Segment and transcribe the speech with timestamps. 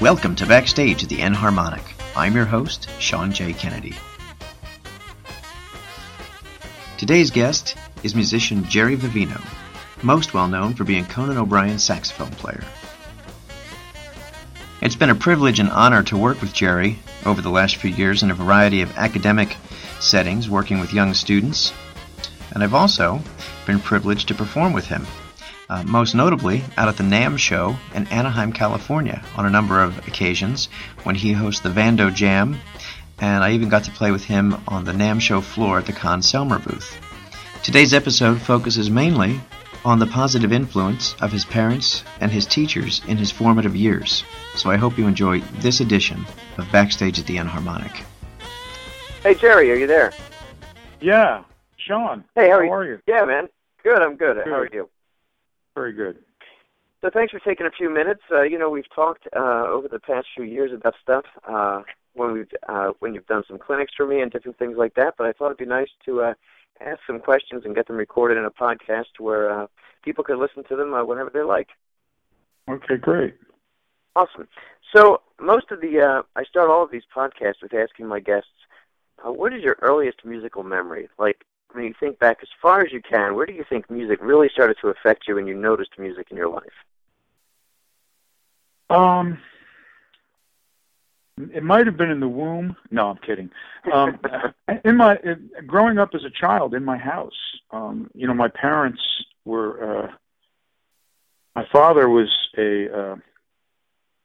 [0.00, 1.82] Welcome to Backstage at the Enharmonic.
[2.14, 3.52] I'm your host, Sean J.
[3.52, 3.96] Kennedy.
[6.96, 9.44] Today's guest is musician Jerry Vivino,
[10.04, 12.62] most well known for being Conan O'Brien's saxophone player.
[14.80, 18.22] It's been a privilege and honor to work with Jerry over the last few years
[18.22, 19.56] in a variety of academic
[19.98, 21.72] settings, working with young students,
[22.52, 23.20] and I've also
[23.66, 25.04] been privileged to perform with him
[25.68, 30.06] uh, most notably out at the NAMM show in Anaheim, California, on a number of
[30.08, 30.68] occasions
[31.04, 32.58] when he hosts the Vando Jam,
[33.20, 35.92] and I even got to play with him on the NAMM show floor at the
[35.92, 36.98] Conn-Selmer booth.
[37.62, 39.40] Today's episode focuses mainly
[39.84, 44.24] on the positive influence of his parents and his teachers in his formative years,
[44.54, 48.04] so I hope you enjoy this edition of Backstage at the Enharmonic.
[49.22, 50.12] Hey, Jerry, are you there?
[51.00, 51.44] Yeah,
[51.76, 52.24] Sean.
[52.34, 52.72] Hey, how, how are, you?
[52.72, 52.98] are you?
[53.06, 53.48] Yeah, man.
[53.82, 54.36] Good, I'm good.
[54.36, 54.46] good.
[54.46, 54.88] How are you?
[55.78, 56.18] Very good.
[57.00, 58.22] So thanks for taking a few minutes.
[58.32, 61.82] Uh, you know, we've talked uh, over the past few years about stuff uh,
[62.14, 65.14] when we've uh, when you've done some clinics for me and different things like that.
[65.16, 66.34] But I thought it'd be nice to uh,
[66.80, 69.66] ask some questions and get them recorded in a podcast where uh,
[70.02, 71.68] people can listen to them uh, whenever they like.
[72.68, 73.36] Okay, great.
[74.16, 74.48] Awesome.
[74.92, 78.48] So most of the uh, I start all of these podcasts with asking my guests,
[79.24, 81.08] uh, what is your earliest musical memory?
[81.20, 84.18] Like when you think back as far as you can, where do you think music
[84.22, 86.64] really started to affect you and you noticed music in your life?
[88.90, 89.38] Um,
[91.52, 92.76] it might have been in the womb.
[92.90, 93.50] No, I'm kidding.
[93.92, 94.18] Um,
[94.84, 97.32] in my in, growing up as a child in my house,
[97.70, 99.00] um, you know, my parents
[99.44, 100.04] were.
[100.06, 100.12] Uh,
[101.54, 103.16] my father was a uh,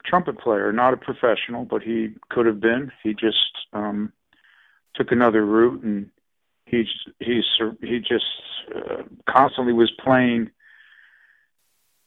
[0.06, 2.92] trumpet player, not a professional, but he could have been.
[3.02, 3.38] He just
[3.74, 4.14] um,
[4.94, 6.12] took another route and
[6.66, 6.88] he's
[7.20, 7.46] he's
[7.82, 8.26] he just
[8.76, 10.50] uh, constantly was playing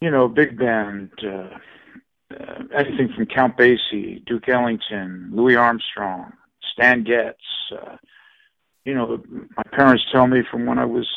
[0.01, 1.59] you know big band uh,
[2.35, 6.33] uh, anything from Count Basie, Duke Ellington, Louis Armstrong,
[6.73, 7.39] Stan Getz.
[7.73, 7.97] Uh,
[8.85, 9.23] you know,
[9.57, 11.09] my parents tell me from when I was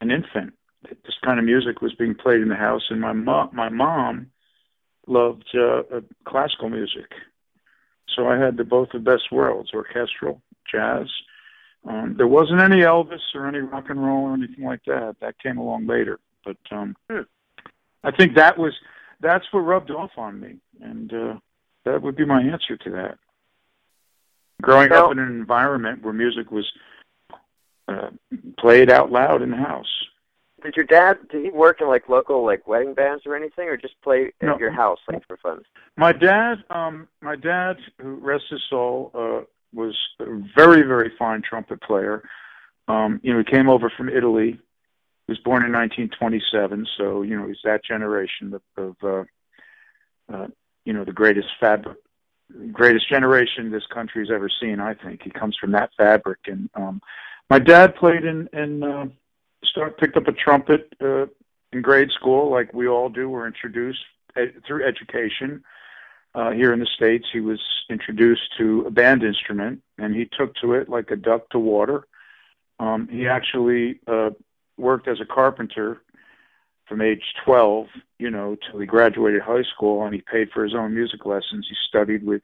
[0.00, 3.12] an infant that this kind of music was being played in the house, and my
[3.12, 4.30] mom, my mom
[5.06, 7.12] loved uh, uh, classical music.
[8.14, 11.06] So I had the both the best worlds: orchestral, jazz,
[11.88, 15.16] um, there wasn't any Elvis or any rock and roll or anything like that.
[15.20, 16.18] That came along later.
[16.44, 17.20] But um, hmm.
[18.04, 18.74] I think that was
[19.20, 21.34] that's what rubbed off on me, and uh,
[21.84, 23.18] that would be my answer to that.
[24.62, 26.70] Growing now, up in an environment where music was
[27.88, 28.10] uh,
[28.58, 29.88] played out loud in the house.
[30.62, 33.76] Did your dad did he work in like local like wedding bands or anything, or
[33.76, 34.54] just play no.
[34.54, 35.62] at your house like for fun?
[35.96, 41.42] My dad, um, my dad, who rests his soul, uh, was a very, very fine
[41.42, 42.22] trumpet player.
[42.88, 44.58] Um, you know, he came over from Italy.
[45.26, 48.96] He was born in 1927, so you know he's that generation of, of
[50.30, 50.46] uh, uh,
[50.84, 51.98] you know the greatest fabric,
[52.72, 54.80] greatest generation this country's ever seen.
[54.80, 56.40] I think he comes from that fabric.
[56.46, 57.00] And um,
[57.48, 59.06] my dad played in in uh,
[59.64, 61.26] start picked up a trumpet uh,
[61.72, 63.28] in grade school, like we all do.
[63.28, 64.00] We're introduced
[64.34, 65.79] ed- through education uh,
[66.34, 70.74] here in the States, he was introduced to a band instrument, and he took to
[70.74, 72.06] it like a duck to water.
[72.78, 74.30] Um, he actually uh,
[74.78, 76.02] worked as a carpenter
[76.88, 77.86] from age 12,
[78.18, 81.66] you know, till he graduated high school, and he paid for his own music lessons.
[81.68, 82.42] He studied with,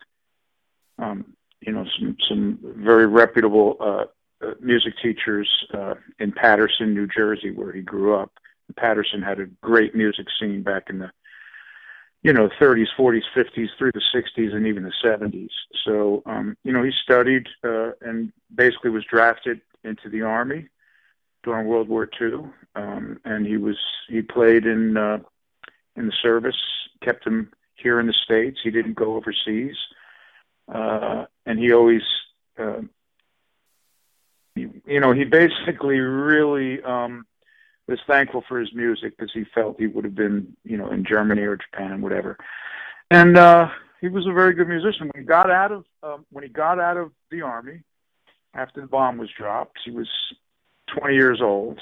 [0.99, 4.05] um, you know, some some very reputable uh,
[4.47, 8.31] uh, music teachers uh, in Paterson, New Jersey, where he grew up.
[8.77, 11.11] Paterson had a great music scene back in the
[12.27, 15.55] you know 30s 40s 50s through the 60s and even the 70s
[15.85, 20.69] so um you know he studied uh and basically was drafted into the army
[21.45, 22.33] during world war ii
[22.75, 23.79] um and he was
[24.09, 25.19] he played in uh
[25.97, 26.61] in the service
[27.01, 28.59] kept him here in the states.
[28.63, 29.77] He didn't go overseas.
[30.73, 32.03] Uh and he always
[32.59, 32.81] uh
[34.57, 37.27] you know he basically really um
[37.89, 41.05] was thankful for his music because he felt he would have been, you know, in
[41.05, 42.37] Germany or Japan, whatever.
[43.11, 43.69] And uh,
[44.01, 45.11] he was a very good musician.
[45.13, 47.83] When he got out of um, when he got out of the army
[48.55, 50.09] after the bomb was dropped, he was
[50.99, 51.81] 20 years old,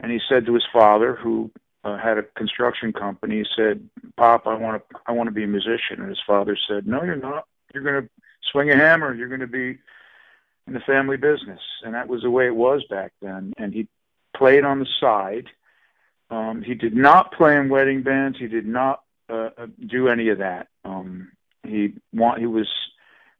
[0.00, 1.50] and he said to his father, who
[1.84, 5.44] uh, had a construction company, he said, "Pop, I want to I want to be
[5.44, 7.46] a musician." And his father said, "No, you're not.
[7.72, 8.08] You're going to
[8.52, 9.14] swing a hammer.
[9.14, 9.78] You're going to be
[10.66, 13.52] in the family business." And that was the way it was back then.
[13.58, 13.88] And he
[14.34, 15.48] played on the side.
[16.30, 18.38] Um, he did not play in wedding bands.
[18.38, 20.68] He did not uh, uh, do any of that.
[20.84, 21.32] Um,
[21.62, 22.68] he want he was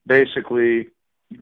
[0.06, 0.88] basically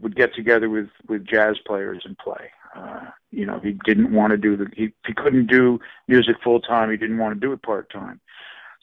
[0.01, 2.51] would get together with with jazz players and play.
[2.75, 5.79] Uh, you know, he didn't want to do the he he couldn't do
[6.09, 6.91] music full time.
[6.91, 8.21] He didn't want to do it part time.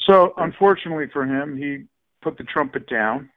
[0.05, 1.85] So unfortunately for him, he
[2.21, 3.29] put the trumpet down.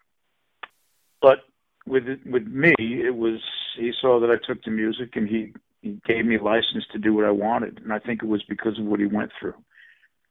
[1.20, 1.40] But
[1.86, 3.40] with with me, it was
[3.76, 5.52] he saw that I took to music, and he
[5.82, 8.78] he gave me license to do what I wanted, and I think it was because
[8.78, 9.54] of what he went through.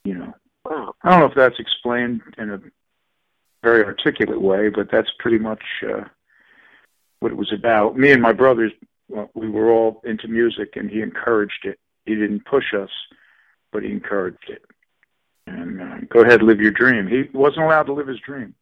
[0.03, 0.33] You know,
[0.65, 0.95] wow.
[1.03, 2.59] I don't know if that's explained in a
[3.61, 6.05] very articulate way, but that's pretty much uh,
[7.19, 7.97] what it was about.
[7.97, 8.71] Me and my brothers,
[9.09, 11.79] well, we were all into music, and he encouraged it.
[12.05, 12.89] He didn't push us,
[13.71, 14.63] but he encouraged it.
[15.47, 17.07] And uh, go ahead, live your dream.
[17.07, 18.55] He wasn't allowed to live his dream.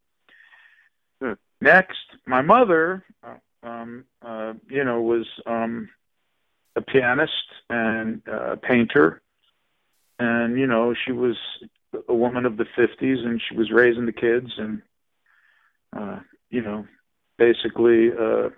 [1.22, 1.34] Hmm.
[1.62, 3.36] Next, my mother, uh,
[3.68, 5.90] um, uh, you know, was um,
[6.80, 7.34] a pianist
[7.70, 9.22] and a painter,
[10.18, 11.36] and you know, she was
[12.08, 14.82] a woman of the '50s, and she was raising the kids, and
[15.96, 16.88] uh, you know,
[17.38, 18.50] basically uh,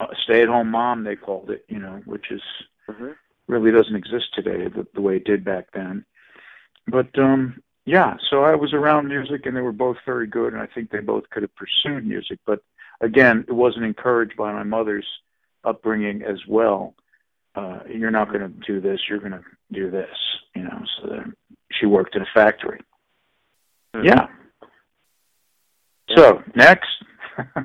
[0.00, 2.42] a stay-at-home mom they called it, you know, which is
[2.90, 3.10] mm-hmm.
[3.46, 6.04] really doesn't exist today the, the way it did back then.
[6.88, 10.62] But um, yeah, so I was around music, and they were both very good, and
[10.62, 12.60] I think they both could have pursued music, but
[13.00, 15.06] again, it wasn't encouraged by my mother's
[15.66, 16.94] upbringing as well.
[17.54, 19.00] Uh, you're not going to do this.
[19.08, 19.42] You're going to
[19.72, 20.08] do this.
[20.54, 20.82] You know.
[21.02, 21.24] So
[21.72, 22.80] she worked in a factory.
[23.94, 24.06] Mm-hmm.
[24.06, 24.26] Yeah.
[26.16, 26.88] So next,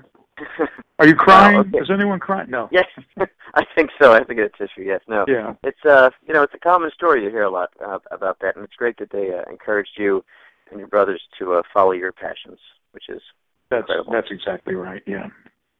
[1.00, 1.58] are you crying?
[1.58, 1.78] Oh, okay.
[1.78, 2.50] Is anyone crying?
[2.50, 2.70] No.
[2.72, 2.88] Yes,
[3.54, 4.12] I think so.
[4.12, 4.82] I have to get a tissue.
[4.84, 5.26] Yes, no.
[5.28, 5.54] Yeah.
[5.64, 7.24] It's uh, you know, it's a common story.
[7.24, 10.24] You hear a lot uh, about that, and it's great that they uh, encouraged you
[10.72, 12.60] and your brothers to uh, follow your passions,
[12.92, 13.22] which is
[13.70, 14.14] That's incredible.
[14.14, 15.04] that's exactly right.
[15.06, 15.28] Yeah.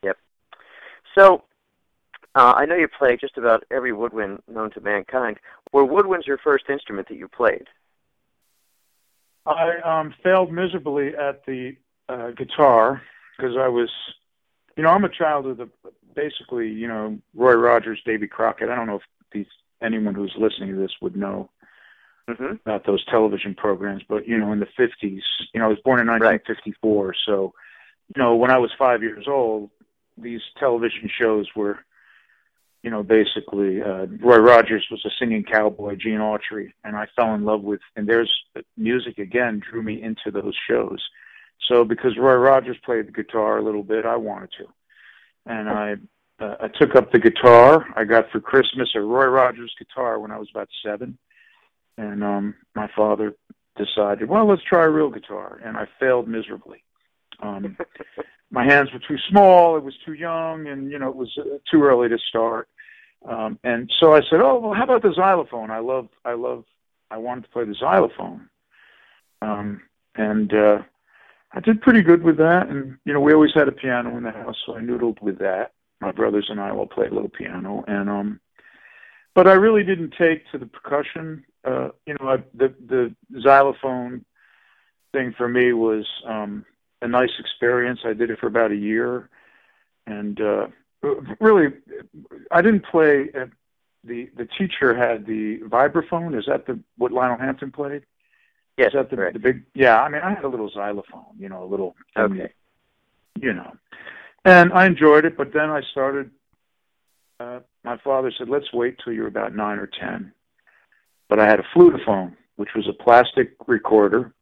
[0.04, 0.18] Yep.
[1.18, 1.44] So,
[2.36, 5.38] uh, I know you play just about every woodwind known to mankind.
[5.72, 7.68] Were woodwinds your first instrument that you played?
[9.46, 11.76] I um, failed miserably at the
[12.08, 13.02] uh, guitar
[13.38, 13.90] because I was,
[14.78, 15.70] you know, I'm a child of the
[16.16, 18.70] basically, you know, Roy Rogers, Davy Crockett.
[18.70, 19.02] I don't know if
[19.32, 19.48] these
[19.82, 21.50] anyone who's listening to this would know
[22.30, 22.58] Mm-hmm.
[22.66, 25.22] about those television programs, but you know, in the 50s,
[25.54, 27.54] you know, I was born in 1954, so
[28.16, 29.70] you know, when I was five years old,
[30.18, 31.80] these television shows were,
[32.84, 37.36] you know, basically uh, Roy Rogers was a singing cowboy, Gene Autry, and I fell
[37.36, 37.82] in love with.
[37.96, 38.32] And there's
[38.78, 41.02] music again drew me into those shows.
[41.68, 44.66] So because Roy Rogers played the guitar a little bit, I wanted to,
[45.46, 45.96] and I.
[46.40, 47.86] Uh, I took up the guitar.
[47.96, 51.20] I got for Christmas a Roy Rogers guitar when I was about seven,
[52.00, 53.36] and um, my father
[53.78, 56.84] decided, well, let's try a real guitar, and I failed miserably.
[57.42, 57.78] Um,
[58.52, 59.78] my hands were too small.
[59.78, 62.68] It was too young, and you know it was uh, too early to start.
[63.28, 65.72] Um, and so I said, "Oh, well, how about the xylophone?
[65.72, 66.66] I love, I love,
[67.10, 68.50] I wanted to play the xylophone."
[69.42, 69.82] Um,
[70.16, 70.80] and uh,
[71.54, 72.68] I did pretty good with that.
[72.68, 75.40] And you know, we always had a piano in the house, so I noodled with
[75.40, 75.74] that.
[76.00, 78.40] My brothers and I all play a little piano, and um,
[79.36, 81.46] but I really didn't take to the percussion.
[81.64, 84.26] Uh, you know, I, the the xylophone
[85.14, 86.66] thing for me was um,
[87.02, 88.00] a nice experience.
[88.06, 89.30] I did it for about a year,
[90.08, 90.68] and uh,
[91.40, 91.68] really,
[92.52, 93.30] I didn't play.
[93.34, 93.50] At
[94.04, 96.38] the the teacher had the vibraphone.
[96.38, 98.04] Is that the what Lionel Hampton played?
[98.78, 99.34] Yes, Is that the, correct.
[99.34, 99.64] the big?
[99.74, 101.36] Yeah, I mean, I had a little xylophone.
[101.38, 101.96] You know, a little.
[102.18, 102.54] Okay.
[103.40, 103.74] You know,
[104.46, 106.32] and I enjoyed it, but then I started.
[107.40, 110.32] Uh, my father said, "Let's wait till you're about nine or ten.
[111.30, 114.34] But I had a flutophone, which was a plastic recorder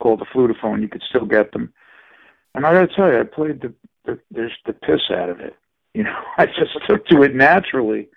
[0.00, 0.80] called a flutophone.
[0.80, 1.72] You could still get them.
[2.54, 3.74] And I got to tell you, I played the,
[4.04, 5.54] the there's the piss out of it.
[5.94, 8.08] You know, I just took to it naturally.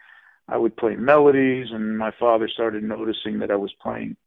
[0.48, 4.18] I would play melodies, and my father started noticing that I was playing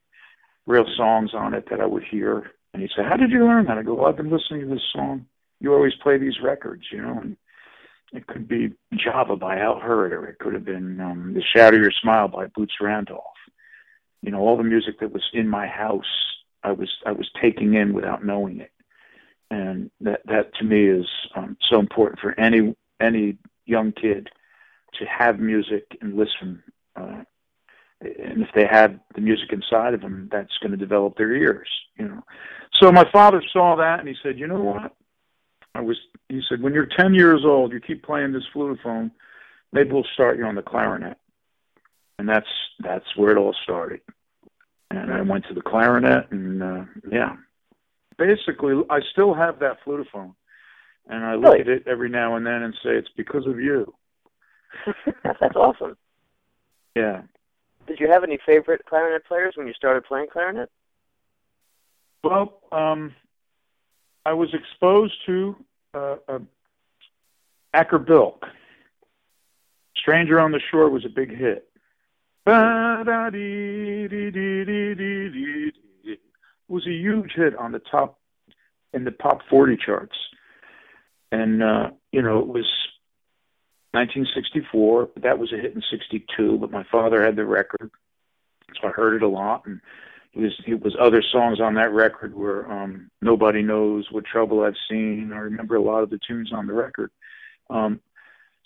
[0.66, 2.50] real songs on it that I would hear.
[2.72, 4.74] And he'd say, "How did you learn that?" I go, "Well, I've been listening to
[4.74, 5.26] this song.
[5.60, 7.36] You always play these records, you know." And
[8.12, 11.76] it could be Java by Al Hirt, or it could have been um, The Shadow
[11.76, 13.22] of Your Smile by Boots Randolph.
[14.22, 16.04] You know, all the music that was in my house,
[16.62, 18.70] I was I was taking in without knowing it,
[19.54, 21.06] and that that to me is
[21.36, 24.28] um, so important for any any young kid
[24.98, 26.62] to have music and listen.
[26.96, 27.22] Uh,
[28.00, 31.68] and if they have the music inside of them, that's going to develop their ears.
[31.96, 32.22] You know.
[32.80, 34.92] So my father saw that, and he said, "You know what?"
[35.74, 35.96] I was.
[36.28, 39.12] He said, "When you're 10 years old, you keep playing this flutophone.
[39.72, 41.16] Maybe we'll start you on the clarinet."
[42.18, 44.00] And that's that's where it all started.
[44.90, 47.36] And I went to the clarinet, and uh, yeah,
[48.18, 50.34] basically, I still have that flutophone,
[51.08, 51.60] and I look Really?
[51.60, 53.94] at it every now and then and say, "It's because of you."
[55.22, 55.96] That's awesome.
[56.94, 57.22] Yeah.
[57.86, 60.70] Did you have any favorite clarinet players when you started playing clarinet?
[62.22, 63.14] Well, um,
[64.24, 65.56] I was exposed to
[65.92, 66.38] uh, uh,
[67.74, 68.46] Acker Bilk.
[69.96, 71.68] Stranger on the Shore was a big hit.
[76.68, 78.18] Was a huge hit on the top
[78.92, 80.16] in the pop 40 charts.
[81.30, 82.66] And uh, you know, it was
[83.94, 85.10] 1964.
[85.22, 87.90] That was a hit in '62, but my father had the record,
[88.80, 89.66] so I heard it a lot.
[89.66, 89.80] And
[90.32, 94.62] it was it was other songs on that record were um, "Nobody Knows What Trouble
[94.62, 97.10] I've Seen." I remember a lot of the tunes on the record.
[97.70, 98.00] Um,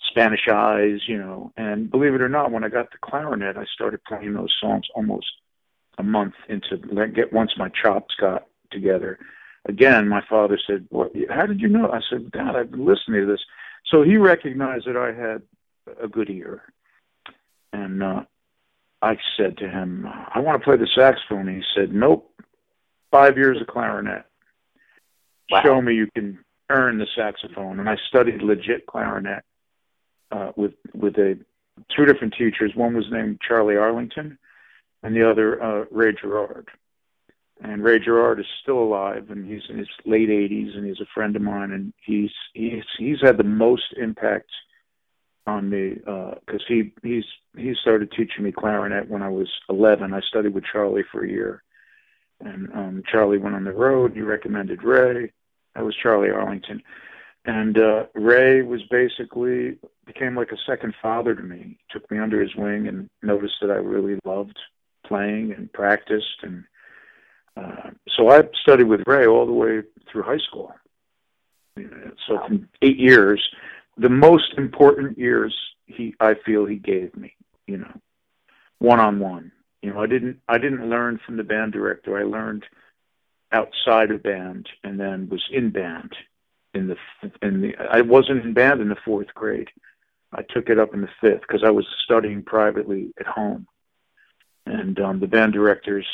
[0.09, 3.65] Spanish Eyes, you know, and believe it or not, when I got the clarinet, I
[3.73, 5.27] started playing those songs almost
[5.99, 6.77] a month into
[7.13, 9.19] get once my chops got together.
[9.65, 11.11] Again, my father said, "What?
[11.29, 13.43] How did you know?" I said, "Dad, I've been listening to this."
[13.91, 15.41] So he recognized that I had
[16.01, 16.63] a good ear,
[17.73, 18.23] and uh,
[19.01, 22.33] I said to him, "I want to play the saxophone." He said, "Nope,
[23.11, 24.25] five years of clarinet.
[25.51, 25.61] Wow.
[25.63, 26.39] Show me you can
[26.69, 29.43] earn the saxophone." And I studied legit clarinet
[30.31, 31.37] uh, with with a
[31.93, 32.71] two different teachers.
[32.73, 34.37] One was named Charlie Arlington,
[35.03, 36.67] and the other uh, Ray Gerard.
[37.61, 41.13] And Ray Gerard is still alive, and he's in his late 80s, and he's a
[41.13, 44.49] friend of mine, and he's he's he's had the most impact
[45.45, 47.25] on me because uh, he he's
[47.57, 50.13] he started teaching me clarinet when I was 11.
[50.13, 51.63] I studied with Charlie for a year,
[52.39, 54.13] and um, Charlie went on the road.
[54.13, 55.33] He recommended Ray.
[55.75, 56.81] That was Charlie Arlington,
[57.43, 61.77] and uh, Ray was basically became like a second father to me.
[61.77, 64.57] He took me under his wing and noticed that I really loved
[65.09, 66.63] playing and practiced and
[67.57, 70.71] uh, so I studied with Ray all the way through high school.
[72.27, 73.41] So from eight years,
[73.97, 75.53] the most important years
[75.85, 77.35] he I feel he gave me,
[77.67, 77.93] you know,
[78.79, 79.51] one on one.
[79.81, 82.17] You know, I didn't I didn't learn from the band director.
[82.17, 82.65] I learned
[83.51, 86.15] outside of band and then was in band
[86.73, 86.97] in the
[87.41, 89.69] in the I wasn't in band in the fourth grade.
[90.31, 93.67] I took it up in the fifth because I was studying privately at home,
[94.65, 96.05] and um, the band directors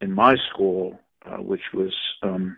[0.00, 2.56] in my school, uh, which was um,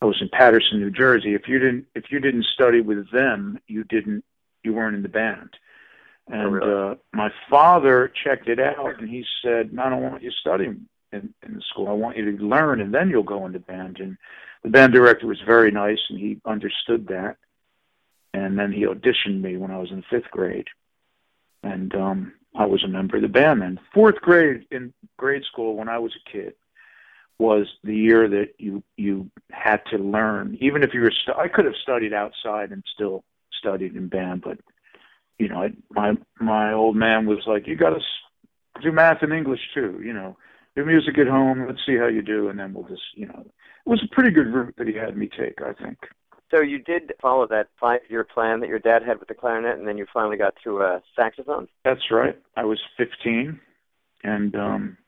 [0.00, 1.34] I was in Paterson, New Jersey.
[1.34, 4.24] If you didn't if you didn't study with them, you didn't
[4.64, 5.50] you weren't in the band.
[6.30, 6.92] Oh, and oh, really?
[6.92, 11.32] uh, my father checked it out, and he said, "I don't want you studying in,
[11.46, 11.88] in the school.
[11.88, 14.16] I want you to learn, and then you'll go into band." And
[14.62, 17.36] the band director was very nice, and he understood that.
[18.34, 20.68] And then he auditioned me when I was in fifth grade,
[21.62, 23.62] and um, I was a member of the band.
[23.62, 26.54] And fourth grade in grade school, when I was a kid,
[27.38, 30.56] was the year that you you had to learn.
[30.60, 33.24] Even if you were, st- I could have studied outside and still
[33.58, 34.58] studied in band, but
[35.38, 38.00] you know, I, my my old man was like, "You got to
[38.80, 40.36] do math and English too." You know,
[40.76, 41.66] do music at home.
[41.66, 44.30] Let's see how you do, and then we'll just, you know, it was a pretty
[44.30, 45.60] good route that he had me take.
[45.62, 45.98] I think.
[46.52, 49.88] So you did follow that five-year plan that your dad had with the clarinet, and
[49.88, 51.66] then you finally got to a uh, saxophone.
[51.82, 52.38] That's right.
[52.56, 53.58] I was 15,
[54.22, 54.98] and um,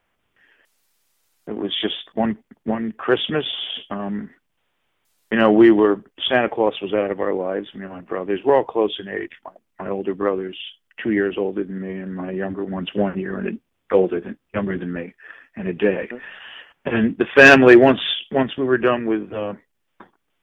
[1.47, 3.45] it was just one one Christmas.
[3.91, 4.31] Um,
[5.31, 7.69] you know, we were Santa Claus was out of our lives.
[7.75, 8.41] Me and my brothers.
[8.43, 9.33] We're all close in age.
[9.45, 10.59] My, my older brother's
[11.03, 14.39] two years older than me, and my younger one's one year and a, older than
[14.55, 15.13] younger than me,
[15.57, 16.09] and a day.
[16.11, 16.97] Mm-hmm.
[16.97, 18.01] And the family once
[18.33, 19.31] once we were done with.
[19.31, 19.55] Uh,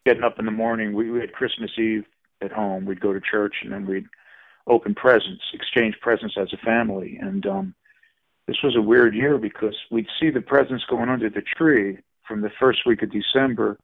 [0.05, 0.93] getting up in the morning.
[0.93, 2.05] We, we had Christmas Eve
[2.41, 2.85] at home.
[2.85, 4.07] We'd go to church and then we'd
[4.67, 7.17] open presents, exchange presents as a family.
[7.21, 7.75] And um,
[8.47, 12.41] this was a weird year because we'd see the presents going under the tree from
[12.41, 13.77] the first week of December,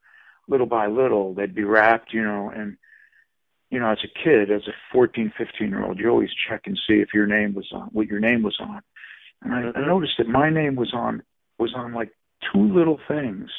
[0.48, 1.34] little by little.
[1.34, 2.76] They'd be wrapped, you know, and
[3.70, 6.78] you know, as a kid, as a 14, 15 year old, you always check and
[6.88, 8.80] see if your name was on, what your name was on.
[9.42, 11.22] And I, I noticed that my name was on,
[11.58, 12.10] was on like
[12.50, 13.50] two little things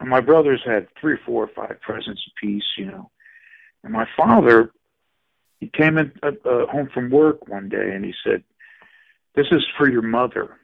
[0.00, 3.10] and my brothers had three, four, or five presents apiece, you know.
[3.82, 4.72] And my father,
[5.60, 8.42] he came in uh, uh, home from work one day and he said,
[9.34, 10.58] "This is for your mother."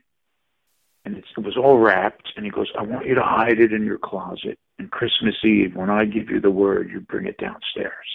[1.04, 2.32] And it was all wrapped.
[2.36, 4.58] And he goes, "I want you to hide it in your closet.
[4.78, 8.06] And Christmas Eve, when I give you the word, you bring it downstairs."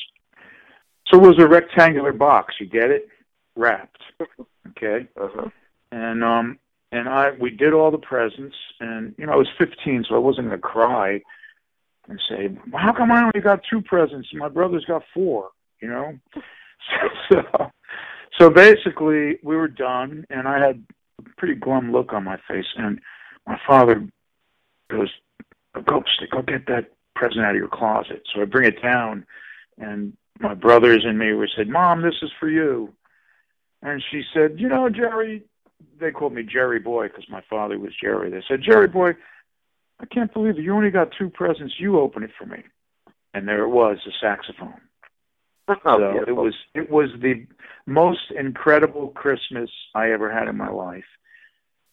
[1.07, 2.55] So it was a rectangular box.
[2.59, 3.07] You get it?
[3.55, 4.01] Wrapped.
[4.69, 5.07] Okay.
[5.19, 5.49] Uh-huh.
[5.91, 6.59] And um,
[6.91, 10.19] and I we did all the presents, and you know I was 15, so I
[10.19, 11.21] wasn't to cry
[12.07, 14.29] and say, well, "How come I only got two presents?
[14.31, 15.49] And my brother's got four?
[15.81, 17.71] You know." so, so
[18.39, 20.83] so basically, we were done, and I had
[21.19, 22.99] a pretty glum look on my face, and
[23.45, 24.07] my father
[24.89, 25.09] goes,
[25.73, 29.25] "Go, go get that present out of your closet." So I bring it down,
[29.77, 32.93] and my brothers and me were said, "Mom, this is for you."
[33.81, 35.43] And she said, "You know, Jerry,
[35.99, 38.29] they called me Jerry Boy because my father was Jerry.
[38.29, 39.15] They said, Jerry Boy,
[39.99, 40.61] I can't believe it.
[40.63, 41.75] You only got two presents.
[41.79, 42.63] You open it for me.
[43.33, 44.81] And there it was, a saxophone.
[45.83, 46.33] Oh, so beautiful.
[46.33, 47.45] it was it was the
[47.85, 51.03] most incredible Christmas I ever had in my life.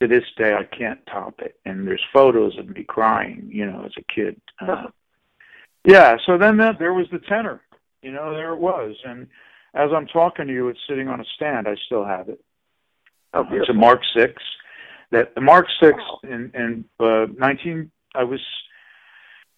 [0.01, 1.59] To this day, I can't top it.
[1.65, 4.41] And there's photos of me crying, you know, as a kid.
[4.61, 4.87] Uh,
[5.85, 7.63] yeah, so then that there was the tenor.
[8.01, 9.27] You know, there it was, and
[9.75, 11.67] as I'm talking to you, it's sitting on a stand.
[11.67, 12.41] I still have it.
[13.35, 14.43] Oh, it's a Mark Six.
[15.11, 17.91] That the Mark Six in in uh, 19.
[18.15, 18.41] I was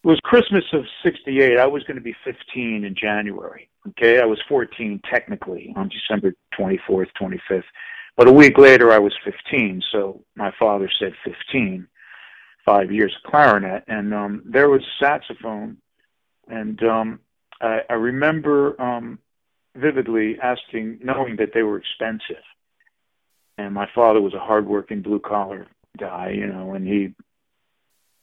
[0.03, 1.57] it was Christmas of '68.
[1.57, 3.69] I was going to be 15 in January.
[3.89, 7.63] Okay, I was 14 technically on December 24th, 25th,
[8.17, 9.81] but a week later I was 15.
[9.91, 11.87] So my father said 15,
[12.65, 15.77] five years of clarinet, and um, there was saxophone,
[16.49, 17.19] and um,
[17.61, 19.19] I, I remember um,
[19.75, 22.43] vividly asking, knowing that they were expensive,
[23.57, 27.13] and my father was a hardworking blue collar guy, you know, and he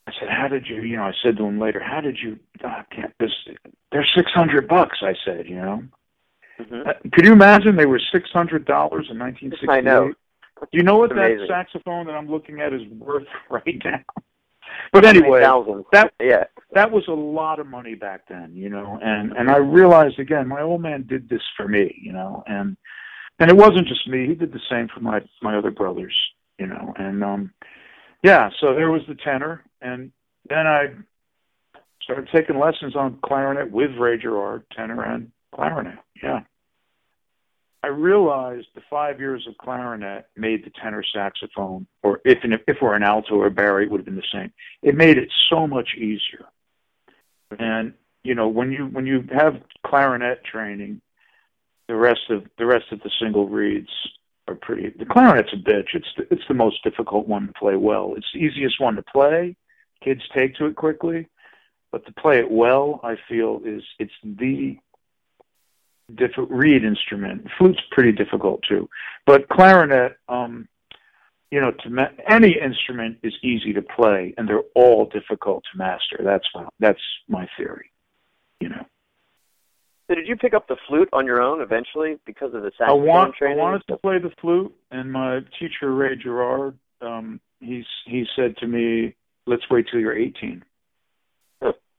[0.06, 2.38] I said, "How did you?" You know, I said to him later, "How did you?
[2.62, 3.30] Oh, can't this?
[3.90, 5.82] They're six hundred bucks." I said, "You know."
[6.60, 6.88] Mm-hmm.
[6.88, 9.78] Uh, could you imagine they were six hundred dollars in nineteen sixty eight?
[9.78, 10.12] I know.
[10.60, 14.00] Do you know what that saxophone that I'm looking at is worth right now?
[14.92, 15.40] But anyway,
[15.92, 18.98] that yeah, that was a lot of money back then, you know.
[19.02, 22.76] And and I realized again, my old man did this for me, you know, and
[23.38, 26.14] and it wasn't just me; he did the same for my my other brothers,
[26.58, 26.94] you know.
[26.96, 27.52] And um,
[28.22, 30.12] yeah, so there was the tenor, and
[30.48, 30.88] then I
[32.02, 35.98] started taking lessons on clarinet with Ray Gerard, tenor and clarinet.
[36.22, 36.40] Yeah.
[37.82, 42.78] I realized the five years of clarinet made the tenor saxophone, or if an, if
[42.80, 44.52] we're an alto or Barry, it would have been the same.
[44.82, 46.46] It made it so much easier.
[47.58, 51.02] And you know, when you when you have clarinet training,
[51.88, 53.90] the rest of the rest of the single reeds
[54.48, 54.92] are pretty.
[54.98, 55.94] The clarinet's a bitch.
[55.94, 58.14] It's the, it's the most difficult one to play well.
[58.16, 59.56] It's the easiest one to play.
[60.02, 61.28] Kids take to it quickly,
[61.90, 64.76] but to play it well, I feel is it's the
[66.14, 67.46] diff- reed instrument.
[67.58, 68.88] Flute's pretty difficult too,
[69.26, 70.68] but clarinet, um,
[71.50, 75.78] you know, to ma- any instrument is easy to play, and they're all difficult to
[75.78, 76.20] master.
[76.22, 77.90] That's my that's my theory.
[78.60, 78.86] You know.
[80.06, 83.00] So did you pick up the flute on your own eventually because of the saxophone
[83.00, 83.58] I want, training?
[83.58, 88.56] I wanted to play the flute, and my teacher Ray Gerard, um, he's he said
[88.58, 89.14] to me,
[89.46, 90.62] "Let's wait till you're 18."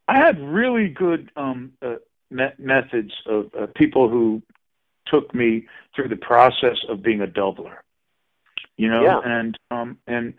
[0.08, 1.96] I had really good um, uh,
[2.30, 4.44] me- methods of uh, people who
[5.08, 5.66] took me
[5.96, 7.78] through the process of being a doubler.
[8.78, 9.20] You know, yeah.
[9.24, 10.34] and um, and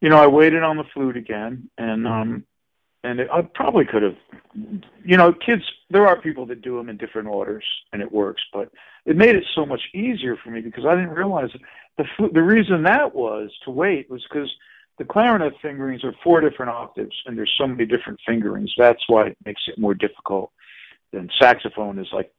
[0.00, 2.44] you know, I waited on the flute again, and um,
[3.04, 4.16] and it, I probably could have,
[5.04, 5.62] you know, kids.
[5.90, 8.42] There are people that do them in different orders, and it works.
[8.52, 8.70] But
[9.04, 11.50] it made it so much easier for me because I didn't realize
[11.98, 14.50] the the reason that was to wait was because
[14.98, 18.72] the clarinet fingerings are four different octaves, and there's so many different fingerings.
[18.78, 20.52] That's why it makes it more difficult.
[21.12, 22.32] Than saxophone is like,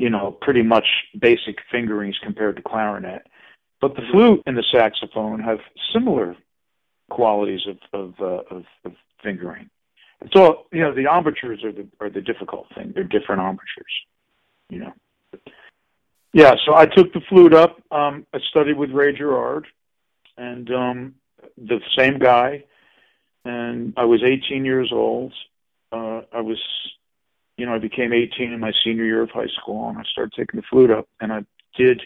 [0.00, 3.24] you know, pretty much basic fingerings compared to clarinet.
[3.80, 5.58] But the flute and the saxophone have
[5.92, 6.34] similar
[7.08, 9.70] qualities of of, uh, of, of fingering.
[10.34, 10.92] All you know.
[10.92, 12.92] The embouchures are the are the difficult thing.
[12.94, 13.92] They're different embouchures,
[14.68, 14.92] you know.
[16.32, 17.80] Yeah, so I took the flute up.
[17.90, 19.66] Um, I studied with Ray Gerard,
[20.36, 21.14] and um,
[21.56, 22.64] the same guy.
[23.44, 25.32] And I was 18 years old.
[25.90, 26.58] Uh, I was,
[27.56, 30.32] you know, I became 18 in my senior year of high school, and I started
[30.36, 31.08] taking the flute up.
[31.20, 31.44] And I
[31.76, 32.02] did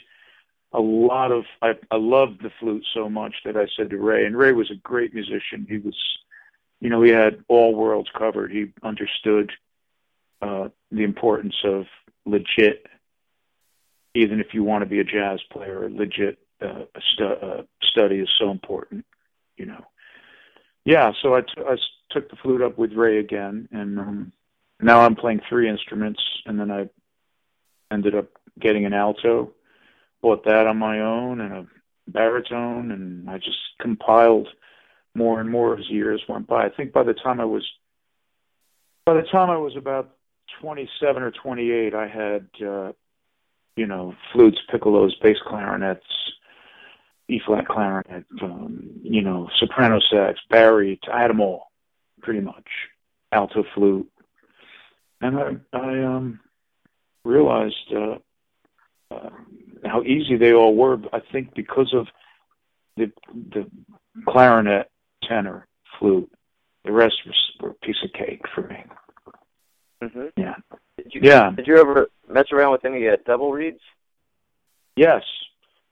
[0.72, 1.44] a lot of.
[1.60, 4.70] I, I loved the flute so much that I said to Ray, and Ray was
[4.70, 5.66] a great musician.
[5.68, 5.96] He was
[6.82, 8.50] you know, he had all worlds covered.
[8.50, 9.52] He understood
[10.42, 11.84] uh, the importance of
[12.26, 12.84] legit,
[14.16, 18.28] even if you want to be a jazz player, legit uh, stu- uh, study is
[18.36, 19.06] so important,
[19.56, 19.84] you know.
[20.84, 21.76] Yeah, so I, t- I
[22.10, 24.32] took the flute up with Ray again, and um,
[24.80, 26.88] now I'm playing three instruments, and then I
[27.92, 28.26] ended up
[28.58, 29.52] getting an alto,
[30.20, 31.66] bought that on my own, and a
[32.08, 34.48] baritone, and I just compiled–
[35.14, 36.64] more and more as years went by.
[36.64, 37.64] I think by the time I was
[39.04, 40.14] by the time I was about
[40.60, 42.92] 27 or 28, I had uh,
[43.76, 46.06] you know flutes, piccolos, bass clarinets,
[47.28, 51.00] E flat clarinet, um, you know soprano sax, bari.
[51.12, 51.70] I had them all,
[52.20, 52.66] pretty much.
[53.32, 54.10] Alto flute,
[55.20, 56.40] and I I um
[57.24, 58.16] realized uh,
[59.10, 59.30] uh,
[59.84, 60.98] how easy they all were.
[61.12, 62.08] I think because of
[62.96, 63.10] the
[63.52, 63.70] the
[64.28, 64.90] clarinet
[65.28, 65.66] tenor,
[65.98, 66.30] flute.
[66.84, 68.84] The rest was were a piece of cake for me.
[70.02, 70.26] Mm-hmm.
[70.36, 70.54] Yeah.
[70.96, 71.50] Did you, yeah.
[71.50, 73.80] Did you ever mess around with any uh, double reeds?
[74.96, 75.22] Yes,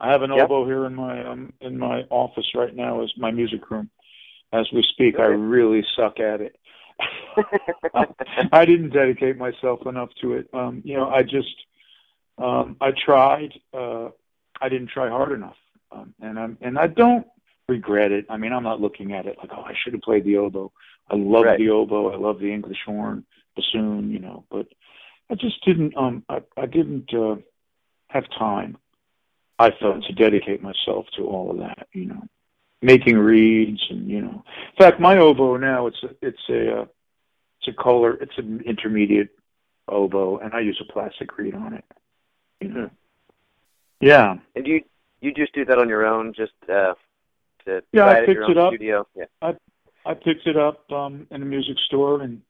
[0.00, 0.46] I have an yep.
[0.46, 3.90] oboe here in my um, in my office right now as my music room.
[4.52, 6.56] As we speak, I really suck at it.
[8.52, 10.48] I didn't dedicate myself enough to it.
[10.52, 11.54] Um, you know, I just
[12.38, 13.52] um, I tried.
[13.72, 14.08] Uh,
[14.60, 15.56] I didn't try hard enough,
[15.92, 17.26] um, and I'm and I don't
[17.70, 18.26] regret it.
[18.28, 20.72] I mean, I'm not looking at it like, oh, I should have played the oboe.
[21.08, 21.58] I love Right.
[21.58, 22.12] the oboe.
[22.12, 23.24] I love the English horn,
[23.56, 24.10] bassoon.
[24.10, 24.66] You know, but
[25.30, 25.96] I just didn't.
[25.96, 27.36] Um, I I didn't uh,
[28.08, 28.76] have time.
[29.58, 31.88] I felt to dedicate myself to all of that.
[31.92, 32.22] You know,
[32.82, 34.44] making reeds and you know.
[34.72, 36.86] In fact, my oboe now it's a it's a uh,
[37.58, 38.14] it's a color.
[38.14, 39.30] It's an intermediate
[39.88, 41.84] oboe, and I use a plastic reed on it.
[42.60, 42.90] You know.
[44.00, 44.36] Yeah.
[44.56, 44.82] And you
[45.20, 46.94] you just do that on your own, just uh,
[47.66, 48.72] to Yeah, I it at your picked it up.
[48.74, 49.06] studio.
[49.14, 49.24] Yeah.
[50.06, 52.40] I picked it up um in a music store and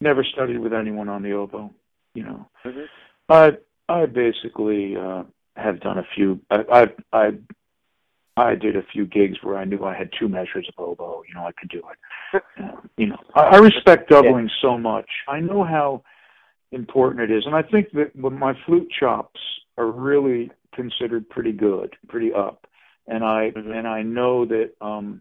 [0.00, 1.70] never studied with anyone on the oboe.
[2.14, 2.88] You know, Mhm.
[3.28, 3.56] I
[3.88, 5.24] I basically uh,
[5.56, 6.40] have done a few.
[6.50, 6.64] I,
[7.12, 7.32] I I
[8.36, 11.22] I did a few gigs where I knew I had two measures of oboe.
[11.28, 12.42] You know, I could do it.
[12.58, 15.08] Uh, you know, I, I respect doubling so much.
[15.28, 16.02] I know how
[16.72, 19.38] important it is, and I think that when my flute chops
[19.78, 22.66] are really considered pretty good, pretty up,
[23.06, 23.78] and I Mhm.
[23.78, 25.20] and I know that um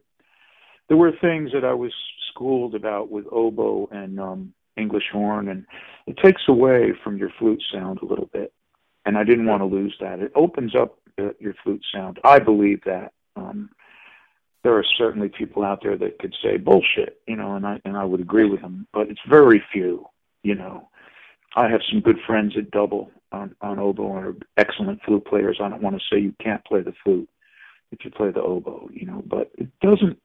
[0.87, 1.93] there were things that I was
[2.29, 5.65] schooled about with oboe and um English horn, and
[6.07, 8.51] it takes away from your flute sound a little bit.
[9.05, 10.19] And I didn't want to lose that.
[10.19, 12.19] It opens up uh, your flute sound.
[12.23, 13.13] I believe that.
[13.35, 13.69] Um,
[14.63, 17.97] there are certainly people out there that could say bullshit, you know, and I and
[17.97, 20.07] I would agree with them, but it's very few,
[20.43, 20.89] you know.
[21.55, 25.59] I have some good friends that double on on oboe and are excellent flute players.
[25.61, 27.29] I don't want to say you can't play the flute
[27.93, 30.17] if you play the oboe, you know, but it doesn't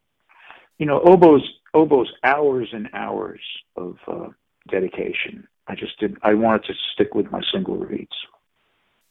[0.78, 1.42] you know, oboes
[1.74, 3.40] oboes hours and hours
[3.76, 4.28] of uh,
[4.70, 5.46] dedication.
[5.66, 6.16] I just did.
[6.22, 8.16] I wanted to stick with my single reeds,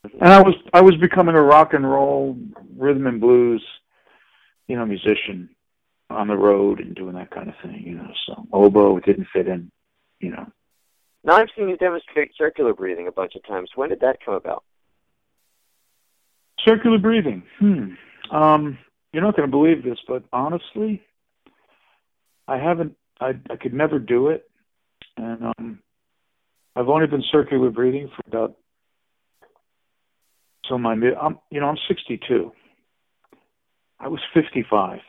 [0.04, 2.38] and I was I was becoming a rock and roll
[2.76, 3.64] rhythm and blues,
[4.68, 5.50] you know, musician
[6.10, 7.84] on the road and doing that kind of thing.
[7.86, 9.70] You know, so oboe didn't fit in.
[10.20, 10.48] You know,
[11.24, 13.70] Now I've seen you demonstrate circular breathing a bunch of times.
[13.76, 14.64] When did that come about?
[16.68, 17.44] circular breathing.
[17.60, 17.94] Hmm.
[18.32, 18.78] Um,
[19.14, 21.02] you're not going to believe this, but honestly,
[22.48, 22.96] I haven't.
[23.20, 24.50] I I could never do it,
[25.18, 25.80] and um,
[26.76, 28.56] I've only been circular breathing for about
[30.68, 31.14] so my mid.
[31.16, 32.52] I'm you know I'm 62.
[34.00, 35.00] I was 55.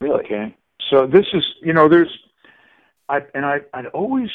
[0.00, 0.24] Really?
[0.24, 0.56] Okay,
[0.90, 2.16] so this is you know there's
[3.08, 4.30] I and I I'd always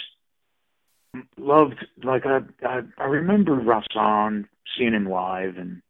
[1.37, 4.45] loved like I I, I remember Rahsaan
[4.77, 5.81] seeing him live and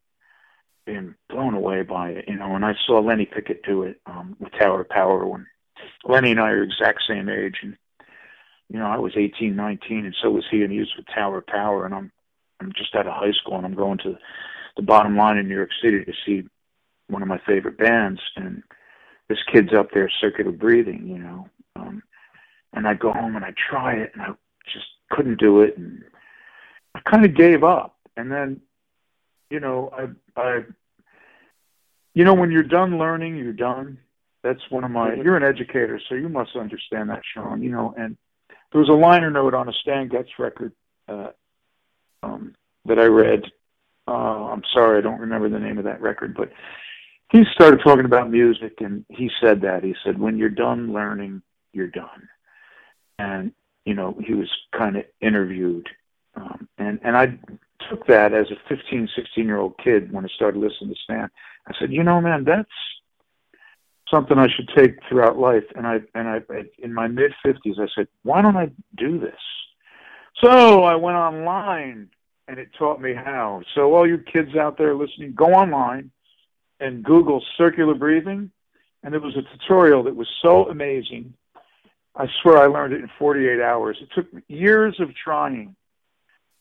[0.90, 2.54] being blown away by it, you know.
[2.54, 5.46] And I saw Lenny Pickett do it um, with Tower of Power when
[6.04, 7.76] Lenny and I are exact same age, and
[8.68, 11.38] you know I was 18, 19, and so was he, and he was with Tower
[11.38, 12.10] of Power, and I'm
[12.60, 14.18] I'm just out of high school, and I'm going to
[14.76, 16.48] the bottom line in New York City to see
[17.08, 18.62] one of my favorite bands, and
[19.28, 21.48] this kid's up there circular breathing, you know.
[21.76, 22.02] Um,
[22.72, 24.28] and I go home and I try it, and I
[24.72, 26.02] just couldn't do it, and
[26.94, 27.96] I kind of gave up.
[28.16, 28.60] And then,
[29.50, 30.60] you know, I, I,
[32.20, 33.96] you know, when you're done learning, you're done.
[34.42, 35.14] That's one of my.
[35.14, 37.62] You're an educator, so you must understand that, Sean.
[37.62, 38.14] You know, and
[38.70, 40.74] there was a liner note on a Stan Getz record
[41.08, 41.28] uh,
[42.22, 42.54] um,
[42.84, 43.50] that I read.
[44.06, 46.52] Uh, I'm sorry, I don't remember the name of that record, but
[47.32, 49.82] he started talking about music, and he said that.
[49.82, 51.40] He said, "When you're done learning,
[51.72, 52.28] you're done."
[53.18, 53.52] And
[53.86, 55.88] you know, he was kind of interviewed,
[56.34, 57.38] um, and and I
[57.88, 61.30] took that as a 15, 16 year old kid when I started listening to Stan.
[61.66, 62.70] I said, "You know, man, that's
[64.10, 66.42] something I should take throughout life." And I and I
[66.78, 69.40] in my mid 50s, I said, "Why don't I do this?"
[70.42, 72.10] So I went online,
[72.48, 73.62] and it taught me how.
[73.74, 76.10] So all you kids out there listening, go online
[76.80, 78.50] and Google circular breathing,
[79.02, 81.34] and there was a tutorial that was so amazing.
[82.16, 83.98] I swear I learned it in 48 hours.
[84.00, 85.76] It took years of trying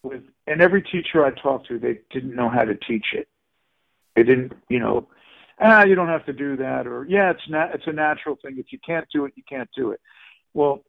[0.04, 3.28] with, and every teacher I talked to, they didn't know how to teach it.
[4.16, 5.08] They didn't, you know,
[5.60, 8.58] ah, you don't have to do that, or yeah, it's not, it's a natural thing.
[8.58, 10.02] If you can't do it, you can't do it.
[10.54, 10.84] Well,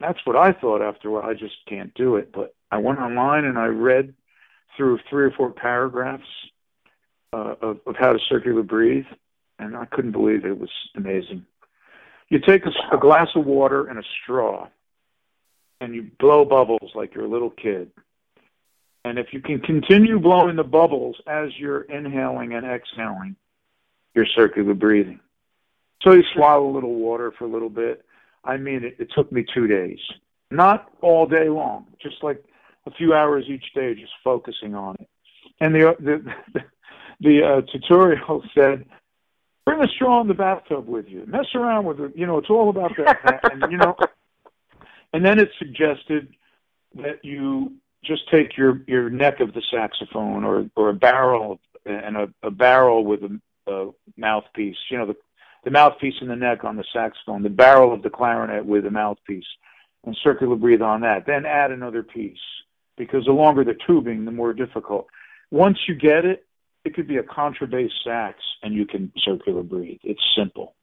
[0.00, 1.22] that's what I thought after a while.
[1.24, 2.32] I just can't do it.
[2.32, 4.14] But I went online and I read
[4.76, 6.24] through three or four paragraphs
[7.32, 9.06] uh, of, of how to circular breathe,
[9.58, 10.50] and I couldn't believe it.
[10.50, 11.46] It was amazing.
[12.28, 14.68] You take a, a glass of water and a straw,
[15.80, 17.90] and you blow bubbles like you're a little kid.
[19.04, 23.36] And if you can continue blowing the bubbles as you're inhaling and exhaling,
[24.14, 25.20] you're circular breathing.
[26.02, 28.04] So you swallow a little water for a little bit.
[28.44, 29.98] I mean, it, it took me two days,
[30.50, 32.42] not all day long, just like
[32.86, 35.08] a few hours each day, just focusing on it.
[35.60, 36.62] And the the
[37.20, 38.84] the uh, tutorial said,
[39.64, 41.24] bring a straw in the bathtub with you.
[41.26, 42.12] Mess around with it.
[42.16, 43.40] You know, it's all about that.
[43.52, 43.96] and you know,
[45.12, 46.34] and then it suggested
[46.96, 47.72] that you
[48.04, 52.50] just take your your neck of the saxophone or or a barrel and a, a
[52.50, 53.40] barrel with a,
[53.70, 54.76] a mouthpiece.
[54.90, 55.16] You know, the
[55.64, 58.90] the mouthpiece in the neck on the saxophone, the barrel of the clarinet with the
[58.90, 59.46] mouthpiece,
[60.04, 61.26] and circular breathe on that.
[61.26, 62.38] Then add another piece
[62.96, 65.06] because the longer the tubing, the more difficult.
[65.50, 66.44] Once you get it,
[66.84, 70.00] it could be a contrabass sax, and you can circular breathe.
[70.02, 70.74] It's simple.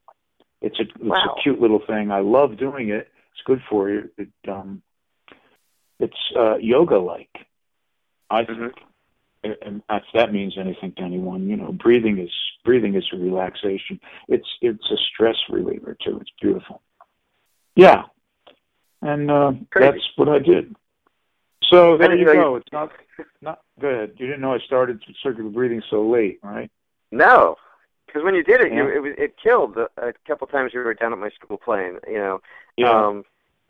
[0.62, 1.36] It's a it's wow.
[1.38, 2.12] a cute little thing.
[2.12, 3.10] I love doing it.
[3.34, 4.10] It's good for you.
[4.18, 4.82] It um,
[6.02, 7.30] it's uh, yoga like.
[8.30, 8.60] I think.
[8.60, 8.86] Mm-hmm
[9.44, 12.30] and if that means anything to anyone, you know, breathing is
[12.64, 14.00] breathing is a relaxation.
[14.28, 16.20] It's it's a stress reliever too.
[16.22, 16.82] It's beautiful.
[17.76, 18.04] Yeah,
[19.02, 20.76] and uh, that's what I did.
[21.72, 22.56] So there you go.
[22.58, 22.92] It's not
[23.42, 24.16] not good.
[24.18, 26.70] You didn't know I started circular breathing so late, right?
[27.12, 27.56] No,
[28.06, 28.84] because when you did it, Yeah.
[28.84, 30.72] you, it it killed a, a couple times.
[30.74, 31.98] You were down at my school playing.
[32.08, 32.42] You know,
[32.78, 33.24] Yeah, um,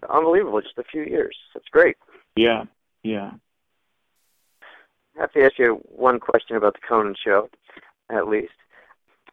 [0.10, 0.60] unbelievable.
[0.62, 1.38] Just a few years.
[1.54, 1.96] That's great.
[2.36, 2.64] Yeah,
[3.04, 3.32] yeah.
[5.18, 7.50] I have to ask you one question about the Conan show,
[8.10, 8.54] at least.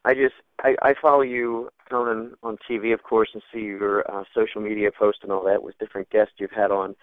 [0.04, 4.24] I just I, I follow you, Conan, on TV, of course, and see your uh,
[4.34, 6.96] social media posts and all that with different guests you've had on.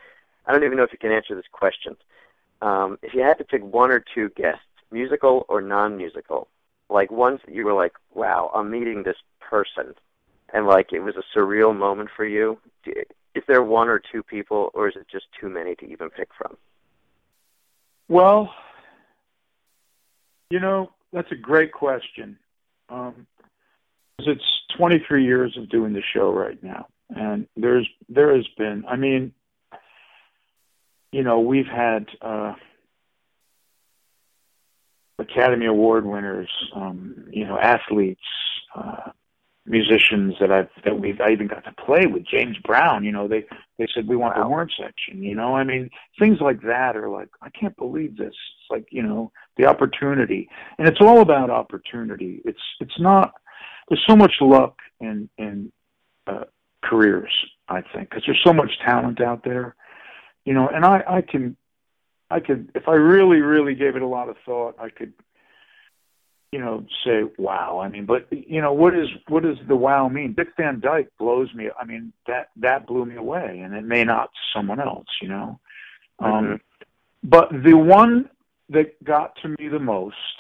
[0.46, 1.96] I don't even know if you can answer this question.
[2.62, 6.48] Um, if you had to pick one or two guests, musical or non-musical,
[6.90, 9.96] like ones that you were like, "Wow, I'm meeting this person,"
[10.54, 12.60] and like it was a surreal moment for you.
[13.36, 16.30] Is there one or two people, or is it just too many to even pick
[16.38, 16.56] from?
[18.08, 18.54] Well,
[20.50, 22.38] you know, that's a great question.
[22.90, 23.28] Um,
[24.20, 24.42] it's
[24.78, 28.86] 23 years of doing the show right now, and there's there has been.
[28.88, 29.34] I mean,
[31.12, 32.54] you know, we've had uh,
[35.20, 38.22] Academy Award winners, um, you know, athletes,
[38.76, 39.12] uh,
[39.66, 42.26] musicians that I've that we've I even got to play with.
[42.26, 43.46] James Brown, you know, they
[43.78, 45.24] they said we want the horn section.
[45.24, 48.28] You know, I mean, things like that are like I can't believe this.
[48.28, 52.42] It's like you know the opportunity, and it's all about opportunity.
[52.46, 53.34] It's it's not.
[53.90, 55.72] There's so much luck in in
[56.28, 56.46] uh,
[56.84, 57.32] careers,
[57.68, 59.76] I think, because there's so much talent out there.
[60.46, 61.58] You know, and I I can
[62.30, 65.14] I could if I really really gave it a lot of thought, I could
[66.56, 67.80] you know, say wow.
[67.84, 70.32] I mean, but you know, what is what does the wow mean?
[70.32, 71.70] Dick Van Dyke blows me.
[71.78, 75.08] I mean, that that blew me away, and it may not to someone else.
[75.22, 75.60] You know,
[76.20, 76.60] um, Mhm.
[77.26, 78.30] but the one
[78.70, 80.36] that got to me the most,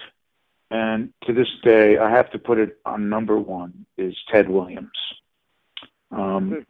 [0.71, 4.97] and to this day, I have to put it on number one, is Ted Williams.
[6.11, 6.65] Um,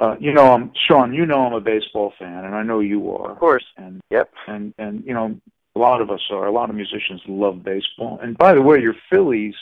[0.00, 1.12] uh, you know, I'm Sean.
[1.12, 3.32] You know, I'm a baseball fan, and I know you are.
[3.32, 3.66] Of course.
[3.76, 4.32] And Yep.
[4.46, 5.38] and and you know
[5.78, 6.46] a lot of us are.
[6.46, 8.18] A lot of musicians love baseball.
[8.22, 9.54] And by the way your phillies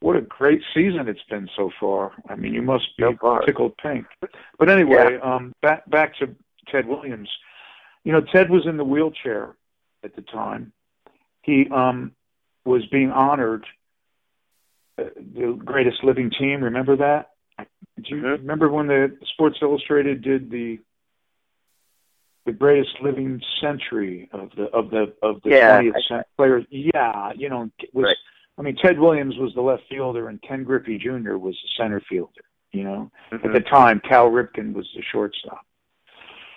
[0.00, 2.12] what a great season it's been so far.
[2.28, 3.40] I mean you must be far.
[3.46, 4.04] tickled pink.
[4.58, 6.24] But anyway um back back to
[6.70, 7.30] ted williams.
[8.04, 9.56] You know ted was in the wheelchair
[10.02, 10.72] at the time.
[11.42, 12.12] He um
[12.66, 13.64] was being honored
[14.98, 16.62] uh, the greatest living team.
[16.62, 17.30] Remember that?
[18.02, 18.38] Do you Mhm.
[18.40, 20.80] remember when the sports illustrated did the
[22.46, 26.64] the greatest living century of the of the of the Yeah, 20th I- century players.
[26.70, 28.16] Yeah, you know, was Right.
[28.58, 31.36] I mean Ted Williams was the left fielder and Ken Griffey Jr.
[31.36, 32.42] was the center fielder.
[32.72, 35.64] You know, at the time Cal Ripken was the shortstop.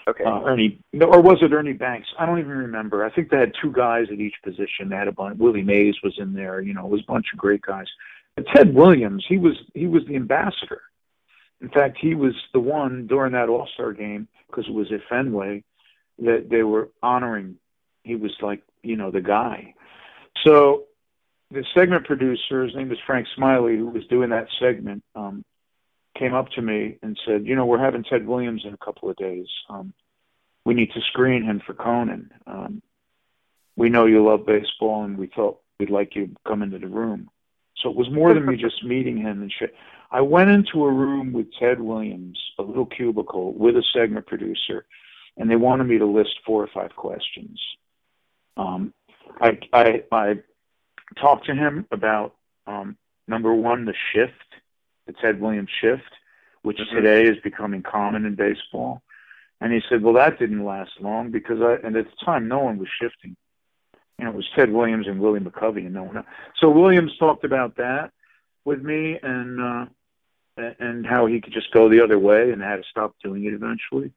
[0.08, 0.24] Okay.
[0.24, 2.08] Uh, Ernie, or was it Ernie Banks?
[2.18, 3.04] I don't even remember.
[3.04, 4.88] I think they had two guys at each position.
[4.90, 5.38] They had a bunch.
[5.38, 6.62] Willie Mays was in there.
[6.62, 7.88] You know, it was a bunch of great guys.
[8.36, 10.82] But Ted Williams, he was he was the ambassador.
[11.62, 15.02] In fact, he was the one during that All Star game because it was at
[15.10, 15.64] Fenway
[16.20, 17.56] that they were honoring.
[18.04, 19.74] He was like you know the guy.
[20.46, 20.86] So
[21.52, 25.46] the segment producer, his name was Frank Smiley, who was doing that segment, um,
[26.18, 29.10] came up to me and said, "You know, we're having Ted Williams in a couple
[29.10, 29.48] of days.
[29.70, 29.94] Um,
[30.66, 32.32] we need to screen him for Conan.
[32.46, 32.82] Um,
[33.76, 36.88] we know you love baseball, and we thought we'd like you to come into the
[36.88, 37.30] room."
[37.78, 39.76] So it was more than me just meeting him and shit.
[40.12, 44.86] I went into a room with Ted Williams, a little cubicle with a segment producer,
[45.38, 47.60] and they wanted me to list four or five questions.
[48.58, 48.94] Um,
[49.40, 50.36] I, I, I
[51.20, 52.98] talked to him about um,
[53.28, 54.34] number one, the shift,
[55.06, 56.12] the Ted Williams shift,
[56.64, 56.90] which Mhm.
[56.90, 59.02] today is becoming common in baseball.
[59.62, 62.60] And he said, "Well, that didn't last long because I and at the time no
[62.60, 63.36] one was shifting.
[64.20, 66.18] You know, it was Ted Williams and Willie McCovey, and no one.
[66.18, 66.26] else.
[66.60, 68.12] So Williams talked about that
[68.66, 69.86] with me and uh,
[70.80, 73.54] and how he could just go the other way and had to stop doing it
[73.54, 74.12] eventually.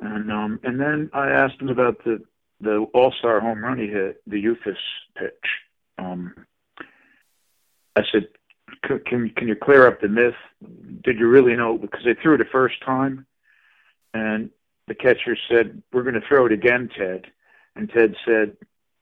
[0.00, 2.22] And um, and then I asked him about the
[2.60, 4.76] the All Star home run he hit, the eephus
[5.16, 5.32] pitch.
[5.98, 6.34] Um,
[7.96, 8.28] I said,
[8.86, 10.34] "C- "Can can you clear up the myth?
[11.02, 13.26] Did you really know?" Because they threw it the first time,
[14.14, 14.50] and
[14.86, 17.26] the catcher said, "We're going to throw it again, Ted."
[17.74, 18.56] And Ted said,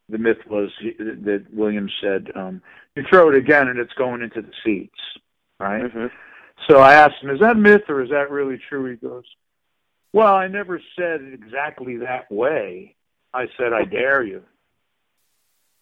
[0.09, 2.63] "The myth was he- that Williams said, um,
[2.95, 4.99] you throw it again, and it's going into the seats."
[5.59, 5.85] right?
[5.85, 6.07] Mm-hmm.
[6.69, 9.25] So I asked him, "Is that myth or is that really true?" He goes,
[10.13, 12.95] "Well, I never said it exactly that way.
[13.35, 14.43] I said I dare you.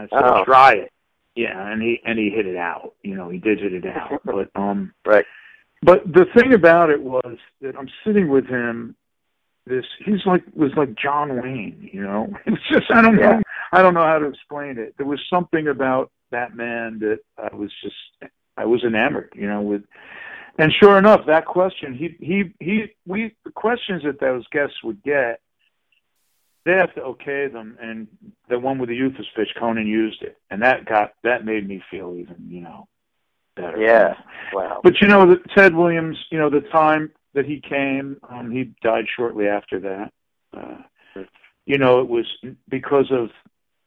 [0.00, 0.44] I said Oh.
[0.44, 0.92] try it."
[1.36, 2.94] Yeah, and he and he hit it out.
[3.02, 4.20] You know, he did it out.
[4.24, 5.24] But um, Right.
[5.82, 8.96] but the thing about it was that I'm sitting with him.
[9.66, 11.88] This he's like was like John Wayne.
[11.92, 13.36] You know, it's just I don't Yeah.
[13.38, 14.94] know I don't know how to explain it.
[14.98, 17.96] There was something about that man that I was just
[18.56, 19.32] I was enamored.
[19.34, 19.82] You know, with
[20.58, 25.02] and sure enough, that question he he he we the questions that those guests would
[25.02, 25.40] get,
[26.64, 28.08] they have to okay them, and
[28.48, 31.82] the one with the eephus fish, Conan used it, and that got that made me
[31.90, 32.88] feel even you know
[33.56, 33.78] better.
[33.78, 34.14] Yeah.
[34.52, 34.80] Wow.
[34.82, 38.72] But you know, the, Ted Williams, you know, the time that he came, um, he
[38.82, 40.12] died shortly after that.
[40.56, 41.22] Uh,
[41.66, 42.26] you know, it was
[42.68, 43.30] because of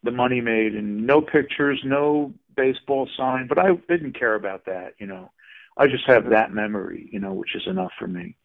[0.04, 3.48] the money made and no pictures, no baseball sign.
[3.48, 4.94] But I didn't care about that.
[5.00, 5.32] You know,
[5.78, 7.10] I just have that memory.
[7.12, 8.36] You know, which is enough for me.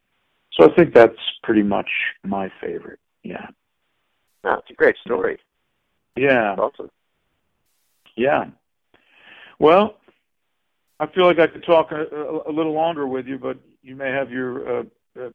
[0.53, 1.88] So I think that's pretty much
[2.25, 3.01] my favorite.
[3.23, 3.47] Yeah.
[4.45, 5.38] No, it's a great story.
[6.16, 6.55] Yeah.
[6.59, 6.90] Awesome.
[8.16, 8.47] Yeah.
[9.59, 9.97] Well,
[11.01, 13.97] I feel like I could talk a, a, a little longer with you, but you
[13.97, 14.83] may have your uh,
[15.21, 15.31] uh,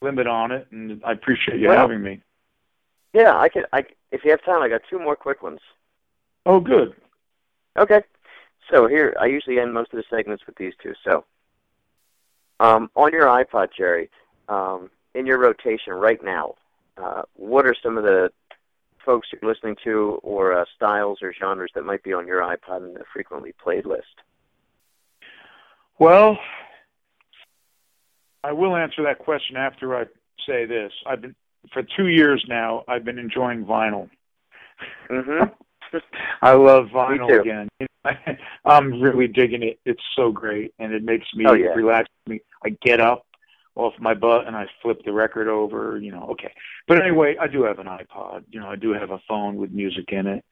[0.00, 2.22] limit on it, and I appreciate you Well- having me.
[3.14, 3.64] Yeah, I could.
[3.72, 5.60] I if you have time, I got two more quick ones.
[6.44, 6.94] Oh, good.
[7.78, 8.02] Okay.
[8.70, 10.92] So here, I usually end most of the segments with these two.
[11.04, 11.24] So,
[12.60, 14.10] um, on your iPod, Jerry,
[14.48, 16.54] um, in your rotation right now,
[16.96, 18.30] uh, what are some of the
[19.04, 22.86] folks you're listening to, or uh, styles or genres that might be on your iPod
[22.86, 24.04] in the frequently played list?
[25.98, 26.38] Well,
[28.44, 30.04] I will answer that question after I
[30.46, 30.92] say this.
[31.06, 31.34] I've been
[31.72, 32.84] for two years now.
[32.86, 34.08] I've been enjoying vinyl.
[35.10, 35.96] Mm-hmm.
[36.42, 37.68] I love vinyl again.
[38.64, 39.78] I'm really digging it.
[39.84, 41.68] It's so great, and it makes me Oh, yeah.
[41.68, 42.08] relax.
[42.26, 43.26] Me, I get up
[43.74, 45.98] off my butt and I flip the record over.
[45.98, 46.52] You know, okay.
[46.86, 48.44] But anyway, I do have an iPod.
[48.50, 50.44] You know, I do have a phone with music in it,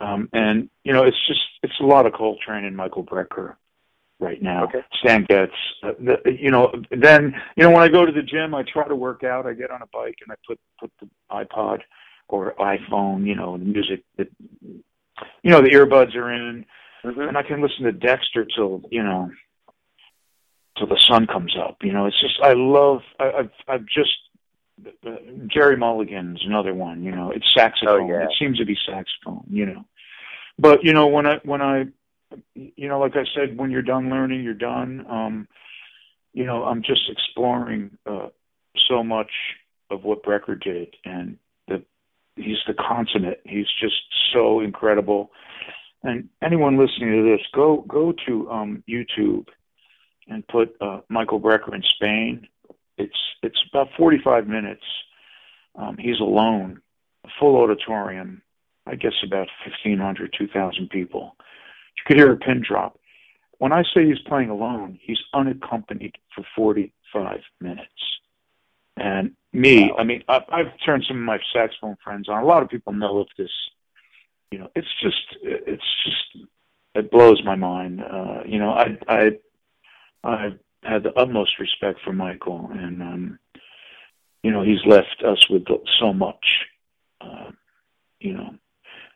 [0.00, 3.56] um, and you know, it's just it's a lot of Coltrane and Michael Brecker
[4.20, 4.64] right now.
[4.64, 4.80] Okay.
[5.00, 5.52] Stan Getz.
[5.82, 8.86] Uh, the, you know, then you know when I go to the gym, I try
[8.88, 9.46] to work out.
[9.46, 11.80] I get on a bike and I put put the iPod
[12.28, 13.26] or iPhone.
[13.26, 14.28] You know, the music that
[15.42, 16.64] you know the earbuds are in
[17.12, 17.20] Mm-hmm.
[17.20, 19.30] and I can listen to Dexter till you know
[20.76, 21.78] till the sun comes up.
[21.82, 23.00] You know, it's just I love.
[23.18, 24.10] I, I've I've just
[25.06, 25.16] uh,
[25.46, 27.02] Gerry Mulligan's another one.
[27.02, 28.02] You know, it's saxophone.
[28.02, 28.24] Oh, yeah.
[28.24, 29.44] It seems to be saxophone.
[29.48, 29.84] You know,
[30.58, 31.86] but you know when I when I
[32.54, 35.06] you know like I said when you're done learning you're done.
[35.08, 35.48] Um,
[36.32, 38.28] you know I'm just exploring uh,
[38.88, 39.30] so much
[39.90, 41.82] of what Brecker did and the
[42.36, 43.40] he's the consummate.
[43.44, 43.96] He's just
[44.32, 45.30] so incredible
[46.02, 49.46] and anyone listening to this, go go to um, YouTube
[50.28, 52.46] and put uh, Michael Brecker in Spain.
[52.96, 54.84] It's it's about 45 minutes.
[55.74, 56.80] Um, he's alone,
[57.24, 58.42] a full auditorium.
[58.86, 59.48] I guess about
[59.84, 61.36] 1,500, 2,000 people.
[61.96, 62.98] You could hear a pin drop.
[63.58, 67.90] When I say he's playing alone, he's unaccompanied for 45 minutes.
[68.96, 69.96] And me, Wow.
[69.98, 72.42] I mean, I've, I've turned some of my saxophone friends on.
[72.42, 73.50] A lot of people know of this
[74.50, 76.46] you know, it's just, it's just,
[76.94, 78.00] it blows my mind.
[78.02, 79.30] Uh, you know, I, I,
[80.24, 80.50] I
[80.82, 83.38] had the utmost respect for Michael, and um,
[84.42, 85.64] you know, he's left us with
[86.00, 86.66] so much.
[87.20, 87.50] Uh,
[88.20, 88.54] you know,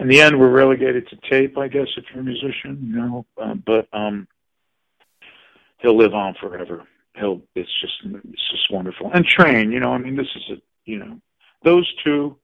[0.00, 2.78] in the end, we're relegated to tape, I guess, if you're a musician.
[2.82, 4.28] You know, uh, but um,
[5.78, 6.84] he'll live on forever.
[7.14, 9.10] He'll, it's just, it's just wonderful.
[9.12, 11.20] And Trane, you know, I mean, this is a, you know,
[11.62, 12.36] those two,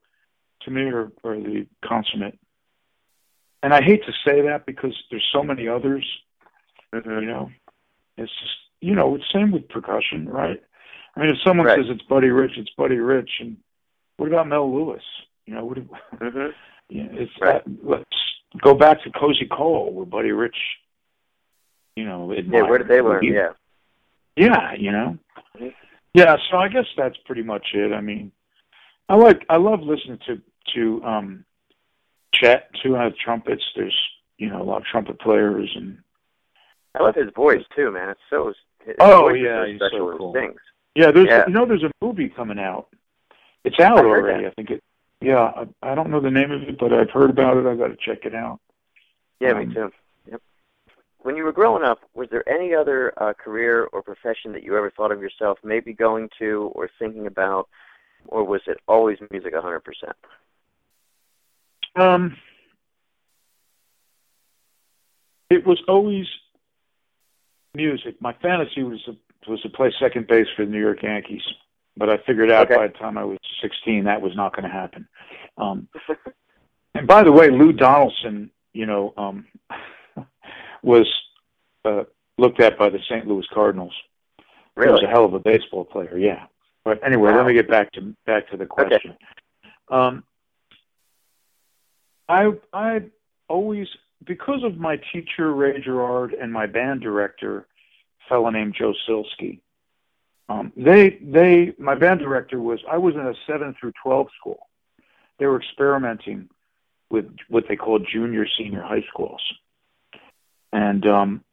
[0.61, 2.37] to me, are, are the consummate
[3.63, 6.05] and I hate to say that because there's so many others,
[6.93, 7.19] Mm-hmm.
[7.21, 7.51] you know.
[8.17, 10.61] It's just you know, it's same with percussion, right?
[11.15, 11.77] I mean if someone Right.
[11.77, 13.57] says it's Buddy Rich, it's Buddy Rich and
[14.17, 15.03] what about Mel Lewis?
[15.45, 15.83] You know, what if,
[16.19, 16.49] Mm-hmm.
[16.89, 17.61] you it's Right.
[17.61, 18.03] uh, let's
[18.61, 20.57] go back to Cozy Cole where Buddy Rich
[21.95, 23.23] you know, Yeah, where did they learn?
[23.23, 23.51] He- Yeah.
[24.37, 25.17] yeah, you know.
[25.57, 25.73] Mhm.
[26.13, 27.91] Yeah, so I guess that's pretty much it.
[27.93, 28.31] I mean,
[29.09, 30.41] I like I love listening to
[30.75, 31.45] to um
[32.39, 32.93] Chet too.
[32.93, 33.63] Have trumpets.
[33.75, 33.97] There's
[34.37, 35.97] you know a lot of trumpet players and
[36.95, 38.09] I love his voice too, man.
[38.09, 38.53] It's so.
[38.85, 40.33] His Oh, yeah, so he's so special when he cool.
[40.33, 40.59] sings.
[40.95, 41.11] yeah.
[41.11, 41.43] There's Yeah.
[41.47, 42.87] you know there's a movie coming out.
[43.63, 44.47] It's out I already.
[44.47, 44.83] I think it.
[45.21, 45.51] Yeah,
[45.83, 47.65] I, I don't know the name of it, but I've heard about it.
[47.65, 48.61] I got to check it out.
[49.41, 49.91] Yeah, Um, me too.
[50.31, 50.41] Yep.
[51.19, 54.77] When you were growing up, was there any other uh, career or profession that you
[54.77, 57.67] ever thought of yourself maybe going to or thinking about,
[58.27, 59.81] or was it always music 100%?
[61.95, 62.35] Um,
[65.49, 66.25] it was always
[67.73, 68.15] music.
[68.21, 69.17] My fantasy was to,
[69.49, 71.41] was to play second base for the New York Yankees,
[71.97, 72.75] but I figured out Okay.
[72.75, 75.07] by the time I was 16 that was not going to happen.
[75.57, 75.87] Um,
[76.95, 79.45] and by the way, Lou Donaldson, you know, um,
[80.83, 81.07] was
[81.85, 82.03] uh,
[82.37, 83.27] looked at by the St.
[83.27, 83.93] Louis Cardinals.
[84.79, 86.45] He was a hell of a baseball player, yeah.
[86.85, 87.37] But anyway, Wow.
[87.39, 89.13] let me get back to back to the question.
[89.89, 90.23] Um,
[92.29, 93.01] I I
[93.47, 93.87] always
[94.23, 97.67] because of my teacher Ray Gerard and my band director,
[98.29, 99.59] fellow named Joe Silsky.
[100.47, 104.67] Um, they they my band director was I was in a seven through twelve school.
[105.39, 106.49] They were experimenting
[107.09, 109.41] with what they called junior senior high schools,
[110.71, 111.43] and um,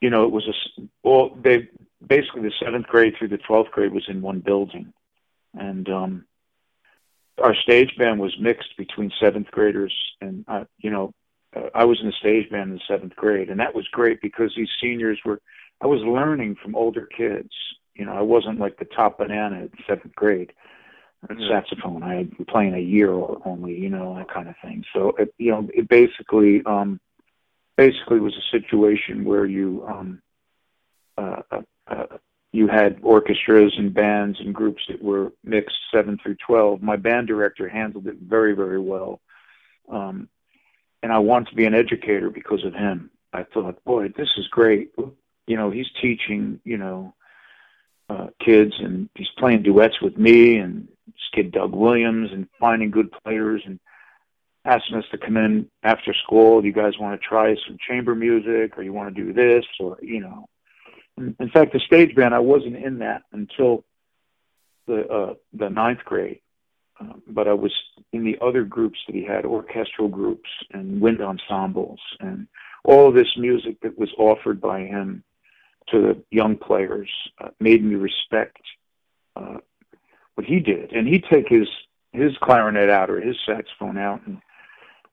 [0.00, 1.68] you know it was a well they
[2.06, 4.92] basically the seventh grade through the twelfth grade was in one building,
[5.54, 6.24] and um,
[7.42, 11.12] our stage band was mixed between seventh graders and uh, you know
[11.54, 14.52] uh, I was in the stage band in seventh grade, and that was great because
[14.56, 15.40] these seniors were
[15.80, 17.50] I was learning from older kids.
[17.94, 20.52] You know, I wasn't like the top banana in seventh grade.
[21.28, 21.48] Mhm.
[21.48, 24.84] Saxophone, I had been playing a year or only, you know, that kind of thing.
[24.92, 27.00] So, it, you know, it basically, um,
[27.76, 30.22] basically was a situation where you, um,
[31.18, 32.06] uh, uh, uh,
[32.52, 36.82] you had orchestras and bands and groups that were mixed seven through twelve.
[36.82, 39.20] My band director handled it very, very well,
[39.90, 40.28] um,
[41.02, 43.10] and I wanted to be an educator because of him.
[43.32, 44.92] I thought, boy, this is great.
[45.46, 47.14] You know, he's teaching, you know,
[48.08, 52.90] uh, kids, and he's playing duets with me and this kid Doug Williams, and finding
[52.90, 53.78] good players and
[54.64, 56.60] asking us to come in after school.
[56.60, 59.64] Do you guys want to try some chamber music, or you want to do this,
[59.78, 60.48] or you know?
[61.18, 63.84] In fact, the stage band, I wasn't in that until
[64.86, 66.40] the uh, the ninth grade,
[67.00, 67.72] um, but I was
[68.12, 72.46] in the other groups that he had, orchestral groups and wind ensembles, and
[72.84, 75.24] all of this music that was offered by him
[75.88, 77.10] to the young players
[77.40, 78.60] uh, made me respect
[79.36, 79.58] uh,
[80.34, 80.92] what he did.
[80.92, 81.68] And he'd take his
[82.12, 84.40] his clarinet out or his saxophone out and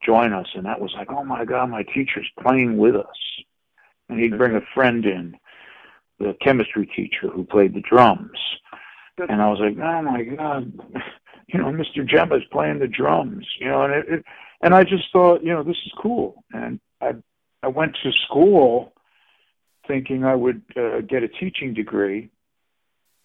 [0.04, 3.16] join us, and that was like, oh my god, my teacher's playing with us.
[4.08, 5.36] And he'd bring a friend in,
[6.18, 8.38] the chemistry teacher who played the drums.
[9.18, 10.72] And I was like, oh my god,
[11.48, 12.06] you know, Mr.
[12.06, 14.24] Gemma's playing the drums, you know, and it, it
[14.60, 16.42] and I just thought, you know, this is cool.
[16.52, 17.12] And I
[17.62, 18.92] I went to school
[19.86, 22.30] thinking I would uh, get a teaching degree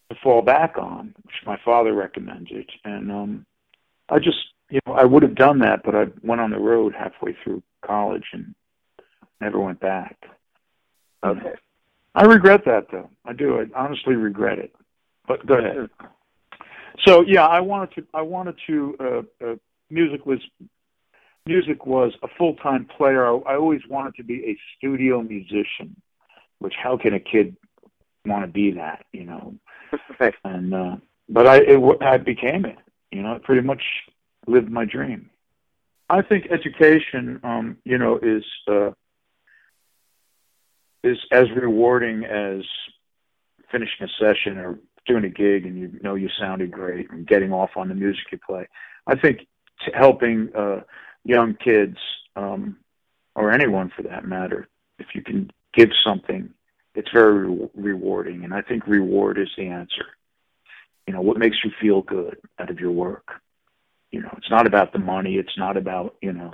[0.10, 2.70] to fall back on, which my father recommended.
[2.84, 3.46] And um,
[4.10, 4.38] I just,
[4.70, 7.64] you know, I would have done that, but I went on the road halfway through
[7.86, 8.54] college and
[9.40, 10.18] never went back.
[11.24, 11.54] Okay.
[12.16, 13.10] I regret that, though.
[13.26, 13.60] I do.
[13.60, 14.74] I honestly regret it.
[15.28, 15.89] But go ahead.
[17.05, 18.07] So yeah, I wanted to.
[18.14, 18.95] I wanted to.
[18.99, 19.55] Uh, uh,
[19.89, 20.39] music was
[21.45, 23.26] music was a full time player.
[23.26, 25.95] I, I always wanted to be a studio musician.
[26.60, 27.55] Which how can a kid
[28.26, 29.05] want to be that?
[29.14, 29.55] You know.
[30.20, 30.34] Right.
[30.43, 30.95] And uh,
[31.30, 32.78] but I it, w- I became it.
[33.12, 33.82] You know, I pretty much
[34.47, 35.30] lived my dream.
[36.10, 38.91] I think education, um, you know, is uh,
[41.04, 42.62] is as rewarding as
[43.72, 47.52] finishing a session or doing a gig and you know you sounded great and getting
[47.54, 48.68] off on the music you play.
[49.08, 49.39] I think
[49.86, 50.82] t- helping uh,
[51.24, 51.97] young kids
[52.36, 52.78] um,
[53.36, 54.68] or anyone for that matter,
[55.00, 56.50] if you can give something,
[56.95, 58.43] it's very re- rewarding.
[58.43, 60.06] And I think reward is the answer.
[61.08, 63.28] You know, what makes you feel good out of your work.
[64.12, 65.36] You know, it's not about the money.
[65.36, 66.54] It's not about you know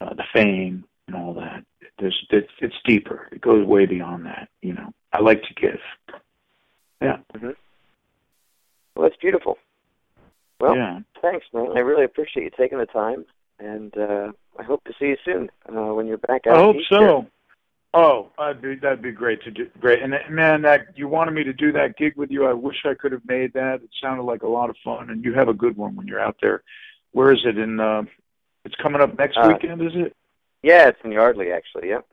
[0.00, 1.59] uh, the fame and all that.
[2.00, 3.28] There's it's, it's deeper.
[3.32, 4.48] It goes way beyond that.
[4.62, 5.80] You know, I like to give.
[7.02, 7.18] Yeah.
[7.40, 7.54] Well,
[9.08, 9.58] that's beautiful.
[10.60, 11.00] Well, yeah.
[11.22, 11.68] thanks, man.
[11.74, 13.24] I really appreciate you taking the time,
[13.58, 16.56] and uh, I hope to see you soon uh, when you're back out.
[16.56, 16.84] I hope here.
[16.90, 17.26] so.
[17.92, 19.68] Oh, that'd be that'd be great to do.
[19.80, 22.46] Great, and man, that you wanted me to do that gig with you.
[22.46, 23.82] I wish I could have made that.
[23.82, 26.20] It sounded like a lot of fun, and you have a good one when you're
[26.20, 26.62] out there.
[27.12, 27.58] Where is it?
[27.58, 28.02] In uh,
[28.64, 30.16] it's coming up next Uh, weekend, is it?
[30.62, 31.88] Yeah, it's in Yardley, actually.
[31.88, 32.06] Yep.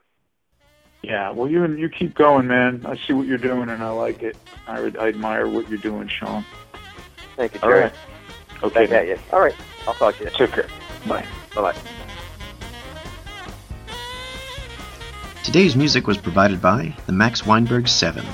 [1.02, 1.30] Yeah.
[1.30, 2.84] Well, you you keep going, man.
[2.86, 4.36] I see what you're doing, and I like it.
[4.66, 6.44] I, I admire what you're doing, Sean.
[7.36, 7.82] Thank you, Jerry.
[7.82, 7.92] right.
[8.62, 8.86] Okay.
[8.86, 9.18] Back at you.
[9.32, 9.54] All right.
[9.86, 10.30] I'll talk to you.
[10.30, 10.66] Take care.
[11.06, 11.24] Bye.
[11.54, 11.78] Bye bye.
[15.44, 18.24] Today's music was provided by the Max Weinberg 7.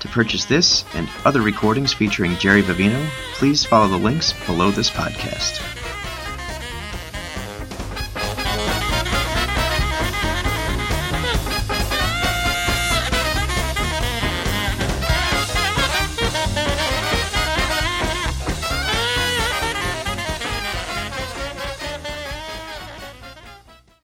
[0.00, 4.88] To purchase this and other recordings featuring Jerry Vivino, please follow the links below this
[4.88, 5.75] podcast.